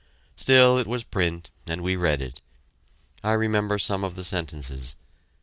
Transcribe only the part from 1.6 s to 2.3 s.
and we read